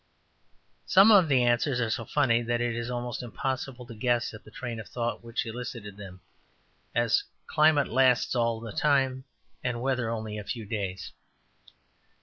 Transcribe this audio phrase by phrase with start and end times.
[0.97, 4.43] ''Some of the answers are so funny that it is almost impossible to guess at
[4.43, 6.21] the train of thought which elicited them,
[6.95, 9.25] as, ``Climate lasts all the time,
[9.63, 11.13] and weather only a few days.''